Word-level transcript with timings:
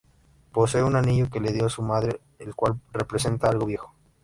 Posee 0.51 0.81
un 0.81 0.95
anillo 0.95 1.29
que 1.29 1.39
le 1.39 1.51
dio 1.53 1.69
su 1.69 1.83
madre, 1.83 2.21
el 2.39 2.55
cual 2.55 2.79
representa 2.91 3.49
"algo 3.49 3.67
viejo". 3.67 3.93